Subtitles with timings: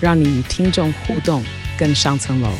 [0.00, 1.42] 让你与听众互动
[1.76, 2.50] 更上层楼。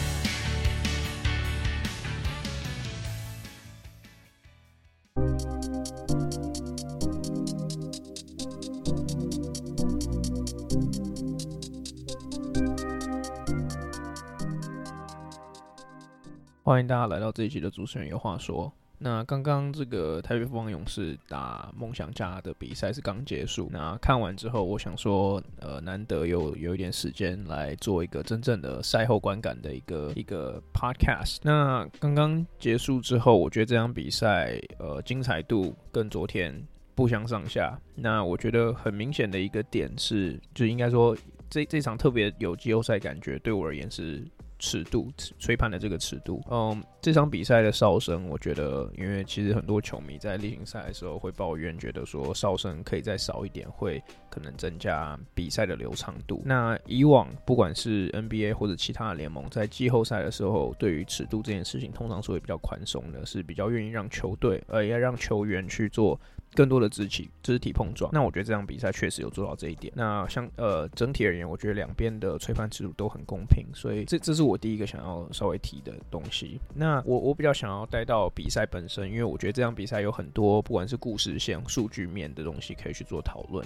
[16.65, 18.71] 欢迎大家来到这一期的主持人有话说。
[19.01, 23.69] 那刚刚这个台北富邦勇士打梦想家的比赛是刚结束。
[23.73, 31.39] 那看完之后，我想说，呃，难得有有一点时间来做一个真正的赛后观感的一个一个 podcast。
[31.43, 37.79] 那刚刚结束之后，我觉得这场比赛，呃，精彩度跟昨天不相上下。
[37.95, 41.17] 那我觉得很明显的一个点是，就应该说
[41.49, 44.27] 这这场特别有季后赛感觉，对我而言是。
[44.59, 56.43] 尺度吹判的这个尺度，嗯，这场比赛的哨声，我觉得，因为其实很多球迷在例行赛的时候会抱怨，觉得说哨声可以再少一点，会可能增加比赛的流畅度。
[56.45, 66.21] 那以往不管是 NBA 或者其他的联盟，在季后赛的时候，对于尺度这件事情，通常是会比较宽松的，是比较愿意让球队，呃，要让球员去做。
[66.55, 69.93] 更多的肢体肢体碰撞，那我觉得这场比赛确实有做到这一点。
[69.97, 76.61] 那像呃整体而言，我觉得两边的吹判制度都很公平，所以这这是我第一个想要稍微提的东西。
[76.75, 83.65] 那我我比较想要带到比赛本身，因为我觉得这场比赛有很多不管是故事线、数据面的东西可以去做讨论。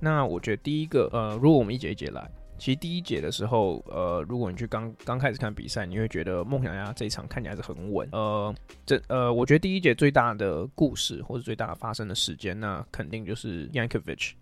[0.00, 2.28] 那我觉得第一个呃，如果我们一节一节来。
[2.62, 8.08] 其实第一节的时候，呃，如果你去刚刚开始看比赛，你会觉得梦想家这一场看起来是很稳。
[8.12, 8.54] 呃，
[8.86, 14.34] 这呃，我觉得第一节最大的故事或者最大的发生的时间，那肯定就是 Yankovic，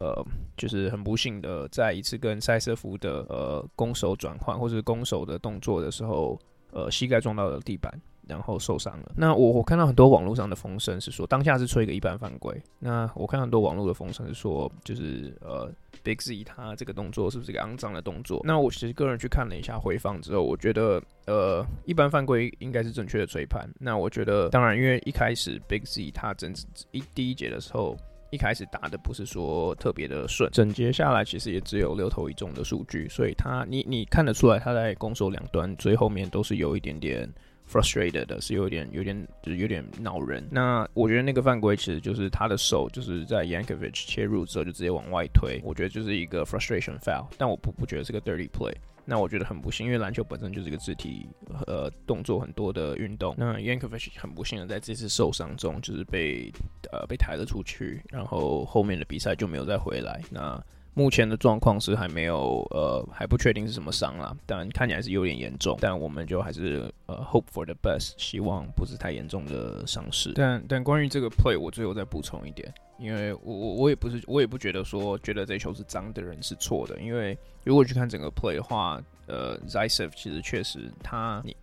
[0.00, 0.20] 呃，
[0.56, 6.36] 就是很不幸的在一次跟塞瑟夫的呃攻守转换或者是攻守的动作的时候，
[6.72, 7.88] 呃，膝盖撞到了地板。
[8.28, 9.12] 然后受伤了。
[9.16, 12.60] 那我我看到很多网络上的风声是说，当下是吹一个一般犯规。
[12.78, 15.70] 那我看到很多网络的风声是说，就是呃
[16.02, 18.40] ，Big Z 他这个动作是不是一个肮脏的动作？
[18.44, 23.68] 那我其实个人去看了一下回放之后，我觉得呃，一般犯规应该是正确的吹判。
[23.78, 26.54] 那我觉得，当然，因为一开始 Big Z 他整
[26.92, 27.96] 一第一节的时候，
[28.30, 37.28] 一开始打的不是说特别的顺，整节下来其实也只有六投一中的数据，所以他你你看得出来他在攻守两端最后面都是有一点点。
[37.70, 40.46] Frustrated 的是有点有点就是有点恼人。
[40.50, 47.26] 那我觉得那个犯规其实就是他的手就是在 Yankovich 切入之后就直接往外推，我觉得就是一个 frustration foul。
[47.38, 48.74] 但我不不觉得是个 dirty play。
[49.06, 51.26] 那我觉得很不幸，因为篮球本身就是一个肢体
[51.66, 53.34] 呃动作很多的运动。
[53.36, 56.52] 那 Yankovich 很不幸的在这次受伤中就是被
[56.92, 60.20] 呃被抬了出去，然后后面的比赛就没有再回来。
[60.30, 60.62] 那
[61.00, 65.78] 目前的状况是还没有，呃，还不确定是什么伤啦，但看起来是有点严重。
[65.80, 70.32] 但我们就还是呃，hope for the best，希望不是太严重的伤势。
[70.34, 77.34] 但但关于这个 play，我最后再补充一点，因为我我我也不是，我也不觉得说觉得这球是脏的人是错的，因为
[77.64, 81.56] 如果去看整个 play 的话，呃，Zaitsev 其实确实他你。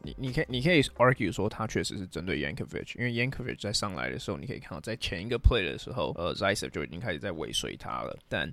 [0.00, 8.16] 你你可以你可以 argue 说他确实是针对 Yankovic，因为 Yankovic 在上来的时候，你可以看到在前一个 play 的时候，呃，Zaitsev 就已经开始在尾随他了。
[8.28, 8.48] 但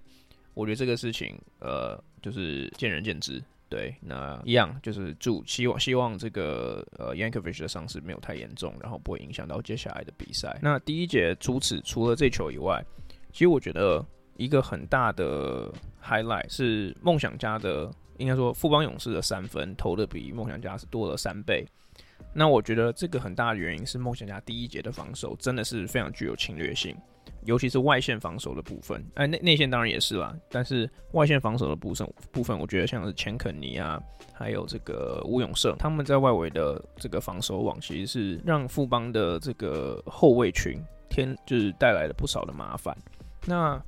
[0.56, 3.40] 我觉得这个事情，呃，就是见仁见智。
[3.70, 10.58] 对，那一样就是祝希望希望这个呃 Yankovic 的伤势没有太严重，然后不会影响到接下来的比赛。
[10.62, 12.84] 那第一节除此除了这球以外，
[13.32, 14.04] 其实我觉得
[14.38, 15.72] 一个很大的
[16.04, 17.92] highlight 是梦想家的。
[18.18, 21.66] 应该说，富邦勇士的三分投的比梦想家是多了三倍。
[22.34, 26.96] 那我觉得这个很大的原因是梦想家第一节的防守真的是非常具有侵略性，
[27.46, 29.04] 尤其是外线防守的部分。
[29.16, 34.02] 哎，内内线当然也是啦，但是外线防守的部分部分，我觉得像是钱肯尼啊，
[34.34, 42.96] 还有这个吴永胜，他们在外围的这个防守网，其实是让富邦的这个后卫群添就是带来了不少的麻烦。
[43.46, 43.82] 那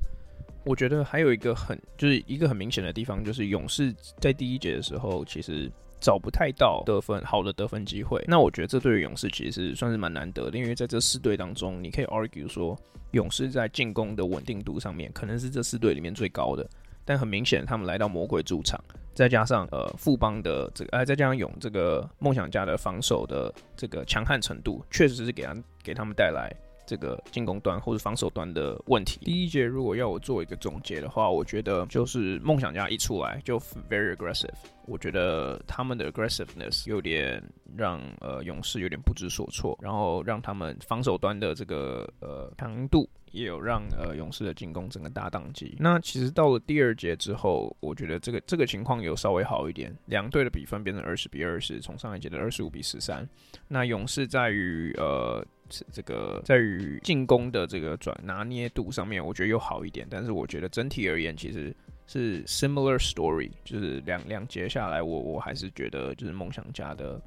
[0.64, 8.24] 我觉得还有一个很就是一个很明显的地方，就是勇士在第一节的时候其实找不太到得分好的得分机会。
[8.26, 12.78] 那我觉得这对于勇士其实是算是蛮难得的，因为在这四队当中，你可以 argue 说
[13.12, 16.68] 勇士在进攻的稳定度上面可能是这四队里面最高的。
[17.04, 18.78] 但很明显，他们来到魔鬼主场，
[19.14, 26.54] 再加上呃富邦的这个，呃再加上勇这个梦想家的防守的这个强悍程度，确实是给他给他们带来
[26.88, 29.20] 这个进攻端或者防守端的问题。
[29.22, 33.58] 第一节如果要我做一个总结的话，我觉得就是梦想家一出来就
[33.90, 34.56] very aggressive，
[34.86, 37.42] 我觉得他们的 aggressiveness 有点
[37.76, 43.06] 让呃勇士有点不知所措，然后让他们防守端的这个呃强度。
[43.30, 45.76] 也有让呃勇士的进攻整个大宕机。
[45.78, 53.28] 那其实到了第二节之后，我觉得这个这个情况有稍微好一点，两队的比分变成二十比二十，从上一节的二十五比十三。
[53.68, 55.44] 那勇士在于呃
[55.92, 60.06] 这个在于进攻的这个转拿捏度上面，我觉得又好一点。
[60.10, 61.74] 但是我觉得整体而言，其实
[62.06, 67.20] 是 similar story，就是两两节下来我，我我还是觉得就是梦想家的。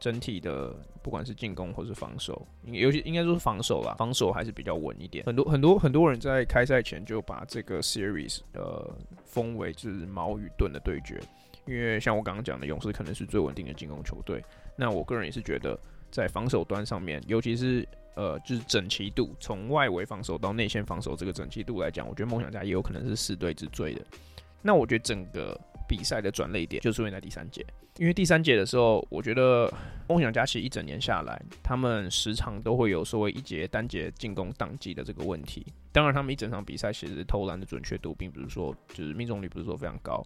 [0.00, 5.24] 整体的不管是进攻或是防守，尤其应该说是防守啦，防守还是比较稳一点。
[5.24, 8.94] 很多很多很多人在开赛前就把这个 series 呃
[9.24, 11.18] 封为就是矛与盾的对决，
[11.66, 14.44] 因为像我刚刚讲的，勇士可能是最稳定的进攻球队。
[14.76, 15.78] 那我个人也是觉得，
[16.14, 24.00] 在防守端上面，尤其是呃就是整齐度，从外围防守到内线防守这个整齐度来讲，我觉得梦想家也有可能是四队之最的。
[24.62, 25.60] 那我觉得整个。
[25.86, 27.62] 比赛的转捩点就出现在第三节，
[27.98, 29.70] 因为第三节的时候，我觉得
[30.08, 35.66] 梦想家其实一整年下来，他们时常都会有所谓一节单节进攻宕机的这个问题。
[35.92, 40.24] 当然，他们一整场比赛其实投篮的准确度并不是说就是命中率不是说非常高。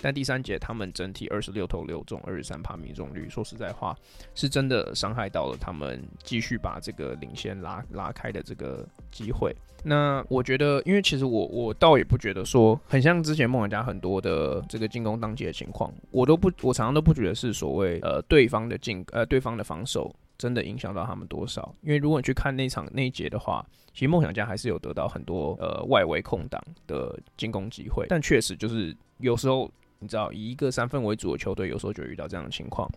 [0.00, 3.96] 但第三节他们整体二十六投六中，二十三趴命中率，说实在话，
[4.34, 9.54] 是真的伤害到了他们继续把这个领先拉拉开的这个机会。
[9.84, 21.74] 那我觉得，因为其实我我倒也不觉得说很像之前梦想家很多的这个进攻当机的情况，我都不我常常都不觉得是所谓呃对方的进呃对方的防守真的影响到他们多少。
[21.82, 29.68] 因为如果你去看那场那一节的话，其实梦想家还是有得到很多呃外围空档的进攻机会，但确实就是有时候。
[30.00, 32.88] 你知道，以一个三分为主的球队，有时候就遇到这样的情况。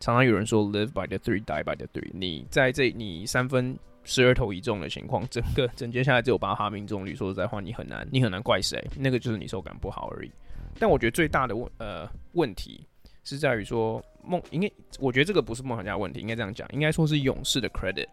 [0.00, 2.10] 常常有人说 “live by the three, die by the three”。
[2.12, 8.82] 你在这你三分十二投一中的情况，整个整节下来只有八哈命中率，说实在话，你很难，你很难怪谁。
[8.98, 10.30] 那个就是你手感不好而已。
[10.78, 12.86] 但我觉得最大的问呃问题
[13.22, 18.08] 是在于说梦，应该我觉得这个不是梦想家的问题，应该这样讲，应该说是勇士的 credit，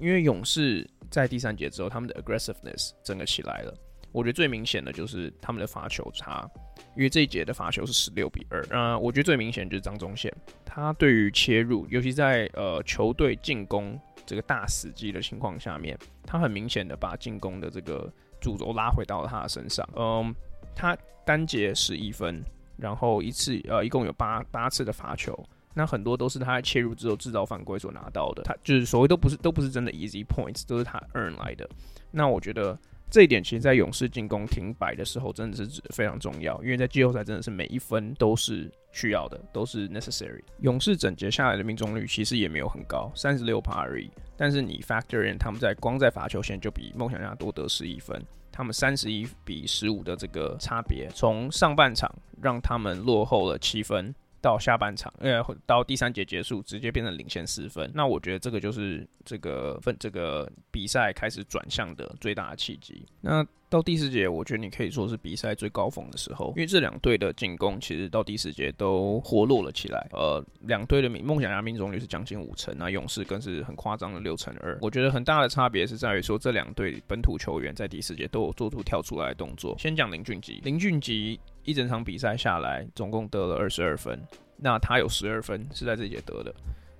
[0.00, 3.72] 因为勇士在第三节之后，他们的 aggressiveness 整个起来了。
[4.12, 6.48] 我觉得最明显的就是他们的罚球差，
[6.96, 8.60] 因为这一节的罚球是十六比二。
[8.70, 10.34] 啊，我觉得最明显就是张宗宪，
[10.64, 19.88] 他对于切入，尤其在呃球队进攻这个大死机的情况下面，他很明显的把进攻的这个主轴拉回到了他的身上。
[19.94, 20.34] 嗯，
[20.74, 22.42] 他单节十一分，
[22.76, 25.38] 然后一次呃一共有八八次的罚球，
[25.72, 28.42] 那很多都是他在切入之后制造犯规所拿到的。
[28.42, 31.68] 他就是所谓都不是都不是真的 easy points，都是他 earn 来的。
[32.10, 32.76] 那我觉得。
[33.10, 40.40] 这一点其实，在勇士进攻停摆的时候，真的是非常重要，因为在季后赛真的是每一分都是需要的，都是 necessary。
[40.60, 44.08] 勇士整节下来的命中率其实也没有很高，三十六趴而已。
[44.36, 48.22] 但是你 factor in 他们在光在罚球线就比梦想家多得十一分，
[48.52, 52.08] 他们三十一比十五的这个差别，从上半场
[52.40, 54.14] 让他们落后了七分。
[54.40, 57.90] 到下半场，呃，到第三节结束，直接变成领先四分。
[57.94, 63.04] 那我觉得这个就是这个分这个比赛开始转向的最大的契机。
[63.20, 70.08] 那到第四节，我觉得你可以说是比赛最高峰的时候，因为这两队的进攻其实到第四节都活络了起来。
[70.12, 74.76] 呃，两队的命梦想家命中率是将近五成，那勇士更是很夸张的六成二。
[74.80, 79.76] 我觉得很大的差别是在于说，这两队本土球员在第四节都有做出跳出来的动作。
[79.78, 81.38] 先讲林俊杰，林俊杰。
[81.64, 84.20] 一整场比赛下来，总共得了二十二分。
[84.56, 86.54] 那他有十二分是在这节得的。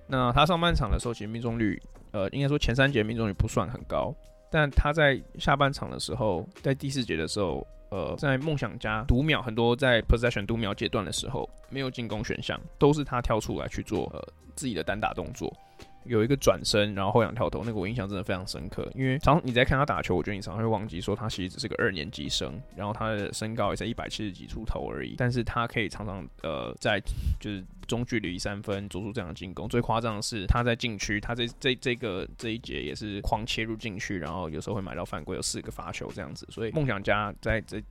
[0.07, 4.13] 那他上半场的时候，其实命中率，呃，应该说前三节命中率不算很高。
[4.49, 14.21] 但他在下半场的时候，在第四节的时候，呃，在梦想家读秒很多，在 possession 读秒阶段的时候，没有进攻选项，都是他跳出来去做呃
[14.55, 15.55] 自己的单打动作。
[16.05, 18.89] 有一个转身，然后后仰跳投，那个我印象真的非常深刻。
[18.95, 25.15] 因为常你在看他打球，我觉得你常会忘记说他其实只是个二年级生，然后他的身高也才一百七十几出头而已。
[25.17, 26.99] 但是他可以常常呃在
[27.39, 29.69] 就是中距离三分做出这样的进攻。
[29.69, 36.47] 最夸张的是他在禁区，他这这这个这一节也是狂切入禁区，然后有时候会买到犯规，有四个罚球这样子。
[36.49, 37.81] 所以梦想家在这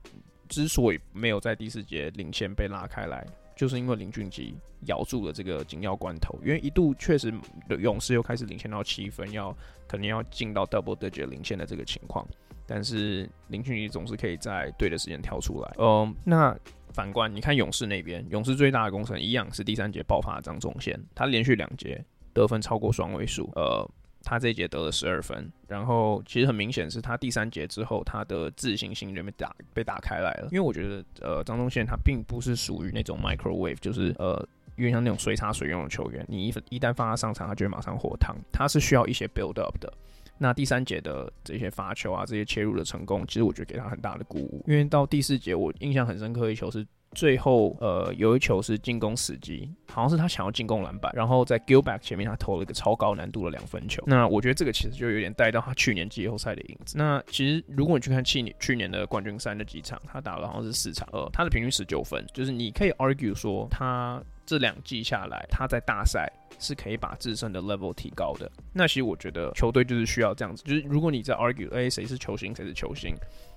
[0.49, 3.25] 之所以没有在第四节领先被拉开来。
[3.61, 4.51] 就是因为林俊杰
[4.87, 7.31] 咬住了这个紧要关头，因为一度确实
[7.77, 9.55] 勇士又开始领先到七分，要
[9.87, 12.27] 可能要进到 double digit 领先的这个情况，
[12.65, 15.75] 但是林俊杰总是可以在对的时间跳出来。
[15.77, 16.57] 嗯，那
[16.91, 22.03] 反观你看勇士那边，勇士最大的功臣一样是第三节爆发张仲宪，他连续两节
[22.33, 23.87] 得分超过双位数，呃。
[24.23, 30.47] 他这一节得了十二分，然后其实很明显是他第三节之后，他的自信心就被打被打开来了。
[30.51, 36.25] 因为我觉得，呃，张宗宪他并不是属于那种 microwave，就是呃，因为像那种随插随用的球员。
[36.27, 38.35] 你一一旦放他上场，他就会马上火烫。
[38.51, 39.91] 他是需要一些 build up 的。
[40.41, 44.65] 那第三节的这些罚球啊，这些切入的成功，其实我觉得给他很大的鼓舞。
[44.67, 54.01] 因为到第四节，我印象很深刻的一球是最后，呃，有一球是进攻死机，好像是他想要进攻篮板，然后在 Gilback 前面他投了一个超高难度的两分球。
[54.07, 56.97] 那我觉得这个其实就有点带到他去年季后赛的影子。
[56.97, 64.19] 那其实如果你去看去年去年的冠军赛那几场，他打了好像是四场，呃，他的平均十九分，就是你可以 argue 说他
[64.51, 66.31] 这两季下来，他在大赛。
[66.59, 68.51] 是可以把自身的 level 提高的。
[68.71, 73.15] 那其实我觉得球队就是需要这样子，就是如果你在 argue，哎，谁是球星，谁是球星，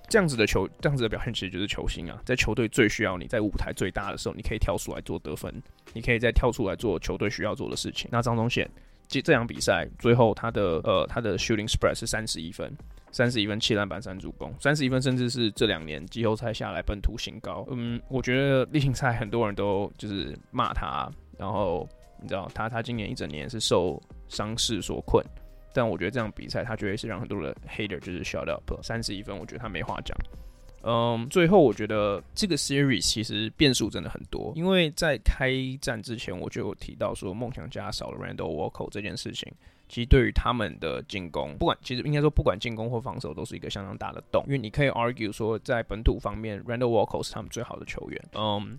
[0.09, 2.19] 这样子的球，这样子的表现其实就是球星啊。
[2.25, 5.53] 在球队最需要你，在舞台最大的时候，你可以跳出来做得分，
[5.93, 8.09] 你可以再跳出来做球队需要做的事情。
[8.11, 8.67] 那张宗宪
[9.07, 12.75] 这这场比赛最后他的呃他的 shooting spread 是三十一分，
[13.15, 17.65] 三十一分七篮板三助攻，三十一分甚至是这两年季后赛下来本土新高。
[17.71, 21.87] 嗯，我觉得例行赛很多人都就是骂他，然后。
[22.17, 25.23] 你知道他，他今年一整年是受伤势所困，
[25.73, 30.17] 但我觉得这场比赛他绝对是让很多的 hater 就是 shut up，三十一分，我觉得他没话讲。
[30.87, 35.51] 嗯，最后我觉得这个 series 其实变数真的很多，因为在开
[35.81, 39.51] 战之前我就有提到说梦想家少了 Randall Walker 这件事情，
[39.89, 48.77] 其实对于他们的进攻，不管其实应该说不管进攻或防守都是一个相当大的洞，因为你可以 argue 说在本土方面 Randall Walker 是他们最好的球员，嗯。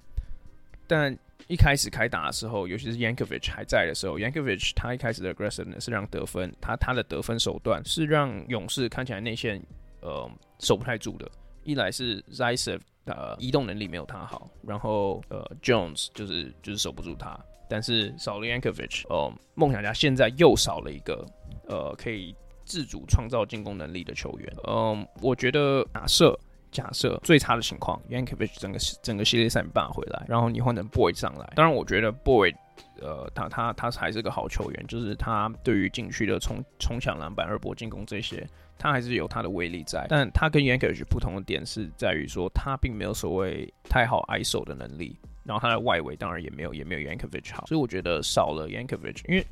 [0.89, 9.61] 但一开始开打的时候，尤其是 Yankovic 还在的时候，Yankovic 他一开始的 aggressiveness 是让得分，他他的得分手段是让勇士看起来内线
[10.01, 11.29] 呃守不太住的。
[11.67, 17.39] 一来是 Zaitsev 呃移动能力没有他好，然后呃 Jones 就是就是守不住他。
[17.69, 21.27] 但是少了 Yankovich，呃梦想家现在又少了一个
[21.69, 24.57] 呃可以自主创造进攻能力的球员。
[24.69, 26.39] 嗯、我觉得假设。
[26.73, 31.51] 假设最差的情况，Yankovich 整个整个系列赛没办法回来，然后你换成 Boy 上来。
[31.55, 32.53] 当然，我觉得 Boy
[33.01, 38.47] 呃，他他他还是个好球员，就是他对于禁区的冲冲抢篮板、二波进攻这些，
[38.79, 40.07] 他还是有他的威力在。
[40.09, 47.67] 但他跟 Yankovic 不同的点是在于说，他并没有所谓太好 ISO 的能力，然后他的外围当然也没有也没有 Yankovic 好。
[47.67, 49.45] 所以我觉得少了 Yankovic，因为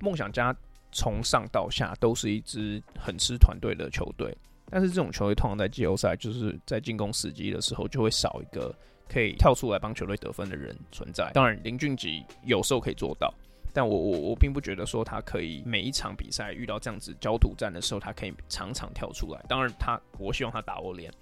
[0.00, 0.54] 梦想家
[0.92, 4.36] 从上到下都是一支很吃团队的球队。
[4.70, 8.74] 但是这种球队通常在季后赛，就是在进攻时机的时候，就会少一个
[9.08, 11.30] 可以跳出来帮球队得分的人存在。
[11.34, 13.32] 当然，林俊杰有时候可以做到，
[13.72, 19.40] 但我我我并不觉得说他可以每一场比赛遇到这样子焦土战的时候，他可以场场跳出来。
[19.48, 21.12] 当然，他我希望他打我脸，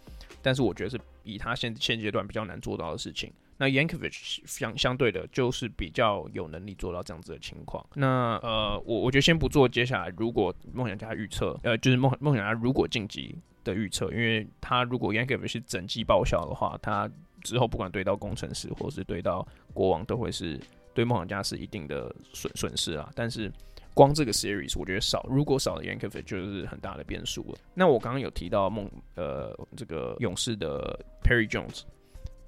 [0.41, 3.33] 但是我觉得是以他现现阶段比较难做到的事情。
[3.63, 7.87] 那 Yankovic 相相对的，就是比较有能力做到这样子的情况。
[7.95, 17.09] 那呃，我我觉得先不做接下来如果梦想家预测，呃，就是梦梦想家如果晋级的预测，因为他如果 Yankovic 是整季报销的话，他
[17.45, 20.59] 之后不管对到工程师或是对到国王，都会是
[20.93, 23.13] 对梦想家是一定的损损失啊。
[23.15, 23.49] 但是
[23.95, 27.59] 光这个 series，我觉得少，如果少了 Yankovic 就是很大的变数了。
[27.75, 31.83] 那我刚刚有提到梦呃这个勇士的 Perry Jones。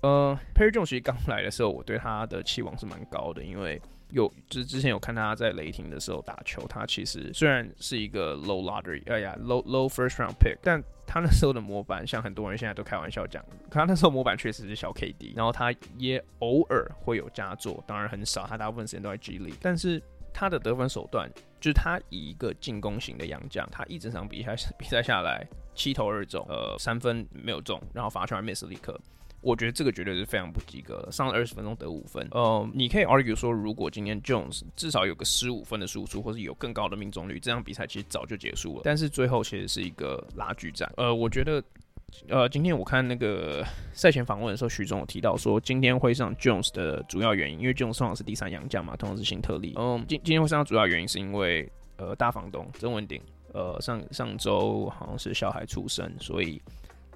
[0.05, 3.81] 呃，Perry Jones 其实刚来的时候，我对他的期望是蛮高的，因为
[4.11, 20.03] 有就是之前有看他在雷霆的时候打球，他其实虽然是一个 low lottery，哎呀 low low first round pick，但他那时候的模板，像很多人现在都开玩笑讲，可他那时候模板确实是小 KD，然后他也偶尔会有佳作，当然很少，他大部分时间都在 G League，但是
[20.35, 28.95] 他的得分手段，就是他以一个进攻型的洋将，他一整场比赛 比赛下来七投二中，呃，三分没有中，然后罚球还 miss 了一颗。
[29.45, 32.27] 我觉得这个绝对是非常不及格的，上了二十分钟得五分。
[32.31, 38.81] 呃，你可以 argue 说，如果今天 Jones 至少有个十五分的输出，或是有更高的命中率，这场比赛其实早就结束了。
[38.85, 40.91] 但是最后其实是一个拉锯战。
[40.97, 41.63] 呃，我觉得，
[42.29, 49.75] 呃，今天我看那个赛前访问的时候，徐总有提到说，今天会上 Jones 的主要原因，因为 Jones 通常是第三洋将嘛，通常是新特例。
[49.77, 53.21] 嗯，今今天会上的主要原因是因为，呃，大房东曾文鼎，
[53.53, 56.63] 呃，上上周好像是小孩出生，所以。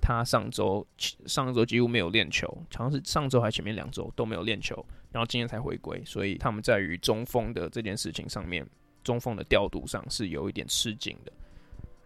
[0.00, 0.86] 他上周
[1.26, 4.74] 上周几乎没有练球，好像是上周还前面两周都没有练球，
[5.12, 8.66] 然后今天才回归，所以他们在于中锋的这件事情上面，
[9.02, 11.32] 中锋的调度上是有一点吃紧的。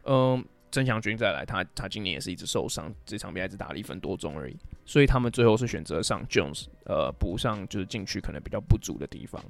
[0.04, 9.42] 嗯，曾祥军再来，他他今年也是一直受伤，这场比赛只打了一分多钟而已，所以他们最后是选择上 Jones，呃，补上就是禁区可能比较不足的地方。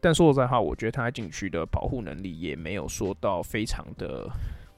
[0.00, 4.26] 但说实在话，我觉得他在禁区的保护能力也没有说到非常的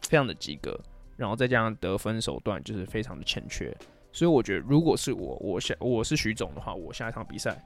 [0.01, 0.77] 非常的及格。
[1.17, 3.75] 然后再加上得分手段就是非常的欠缺，
[4.13, 7.57] 所以我觉得如果是我，我下我是徐总的话，我下一场比赛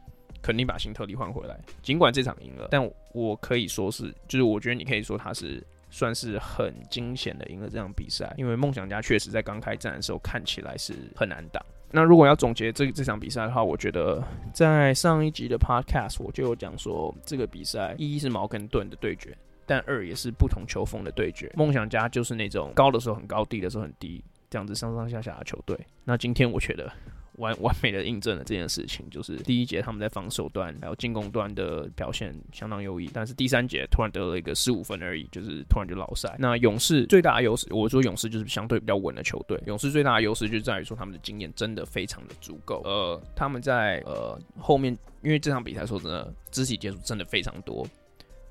[0.42, 1.58] 肯定把辛特利换回来。
[1.82, 11.64] 尽管这场赢了，但我可以说是，就是我觉得你可以说他是算是很惊险的赢了这场比赛，因为梦想家确实在刚开战的时候看起来是很难打。
[11.90, 14.22] 那如果要总结这这场比赛的话，我觉得
[14.52, 19.36] 在上一集的 Podcast 我就有讲说，这个比赛一是矛跟盾的对决。
[19.66, 21.52] 但二也是不同球风的对决。
[21.56, 25.78] 梦想家就是那种高的时候很高，低的时候很低，这样子上上下下的球队。
[26.04, 26.90] 那今天我觉得。
[27.38, 36.34] 完完美的印证了这件事情，就是第一节他们在防守端还有进攻端的表现相当优异，但是第三节突然得了一个十五分而已，就是突然就老赛。
[36.38, 39.62] 那勇士最大的优势，我说勇士就是相对比较稳的球队。
[39.66, 42.80] 勇士最大的优势就在于说他们的经验真的非常的足够。
[42.86, 47.86] 呃，他们在呃后面，因为这场比赛说真的肢体接触真的非常多，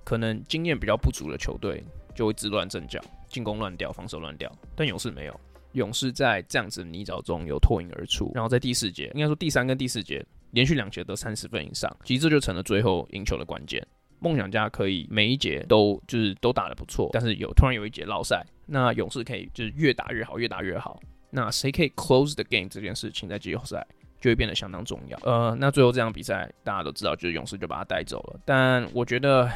[0.06, 1.84] 可能经验比较不足的球队
[2.16, 5.38] 就会自乱阵脚，进攻乱掉，防守乱掉，但勇士没有。
[5.74, 13.86] 勇士在这样子的泥沼中有脱颖而出，然后在第四节，应该说第三跟第四节连续两节得三十分以上，其实这就成了最后赢球的关键。
[14.20, 20.98] 梦想家可以每一节都就是都打得不错，但是有突然有一节落赛，那勇士可以就是越打越好，越打越好。
[21.30, 23.86] 那谁可以 close the game 这件事情在季后赛
[24.22, 25.20] 就会变得相当重要。
[25.24, 28.40] 呃，那最后这场比赛大家都知道，就是勇士就把他带走了。
[28.46, 29.52] 但我觉得，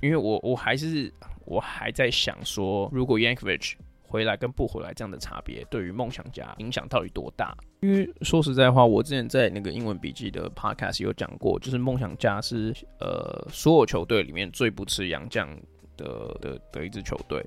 [0.00, 1.12] 因为我我还是
[1.44, 7.56] 我还在想说，如果 Yankovich 回来跟不回来这样的差别，对于梦想家影响到底多大？
[7.80, 15.48] 因为说实在话，我之前在那个英文笔记的 podcast 有讲过，就是梦想家是呃所有球队里面最不吃洋将
[15.96, 17.44] 的的的一支球队，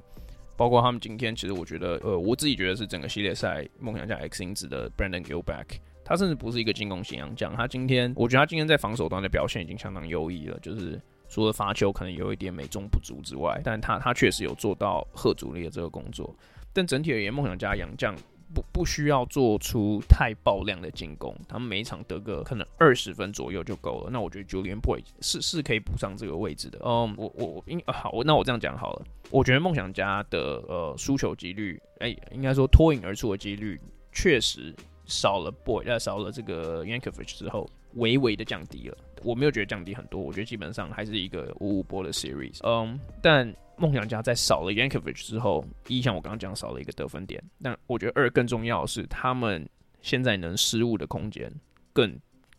[0.55, 5.65] 包括他们今天，其实我觉得呃我自己觉得是整个系列赛梦想家 X 因子的 Brandon Gilback，
[6.05, 11.01] 他甚至不是一个进攻型洋将，他今天我觉得他今天在防守端的表现已经相当优异了，就是。
[11.33, 16.31] 除了罚球可能有一点美中不足之外，但他他确实有做到吓阻力的这个工作。
[16.71, 18.15] 但整体而言，梦想家杨将
[18.53, 24.11] 不不需要做出太爆量的进攻，他们每一场得个可能二十分左右就够了。
[24.11, 26.77] 那我觉得 Julian boy 是是可以补上这个位置的。
[26.85, 29.05] 嗯，我我应、啊、好，那我这样讲好了。
[29.31, 34.71] 我觉得梦想家的呃输球几率，哎、应该说脱颖而出的几率，确实
[35.07, 38.97] 少了 Boyd，呃，少了这个 Yankovic 之后，微微的降低了。
[39.23, 42.59] 我没有觉得降低很多，我觉得基本上还是一个五五波的 series。
[42.63, 49.67] 嗯，但梦想家在少了 Yankovic 之后，一像我刚刚讲少了一个得分点，但我觉得二更重要的是他们
[50.01, 51.51] 现在能失误的空间
[51.93, 52.13] 更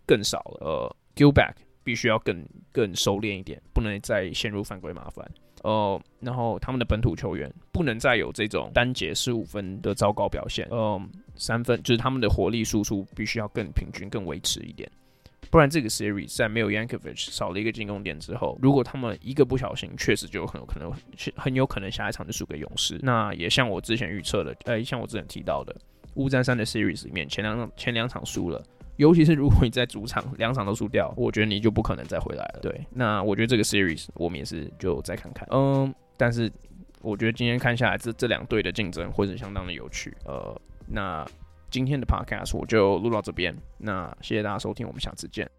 [0.06, 0.66] 更少了。
[0.66, 2.42] 呃，Gilback 必须要更
[2.72, 5.30] 更熟练一点，不能再陷入犯规麻烦。
[5.62, 10.66] 呃，然后他们的本土球员不能再有这种单节十五分的糟糕表现。
[10.70, 14.90] 嗯，三分就是他们的火力输出必须要更平均、更维持一点。
[15.50, 20.92] 不然这个 series 在没有 Yankovic 少了一个进攻点之后，如果他们一个不小心，确实就很有可能，
[21.36, 22.98] 很有可能下一场就输给勇士。
[23.02, 25.74] 那也像我之前预测的，呃，像我之前提到的，
[26.14, 28.62] 乌战三的 series 里面，前两场前两场输了，
[28.96, 32.60] 尤其是如果你在主场两场都输掉，我觉得你就不可能再回来了。
[32.60, 35.46] 对，那我觉得这个 series 我们也是就再看看。
[35.50, 36.50] 嗯，但是
[37.00, 40.16] 我觉得今天看下来，这这两队的竞争会是相当的有趣。
[40.24, 41.26] 呃，那。
[41.74, 45.50] 今天的 podcast 我就录到这边，那谢谢大家收听，我们下次见。